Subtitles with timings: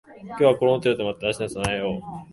[0.29, 2.27] 今日はこのホテルに泊まって明日に備えよう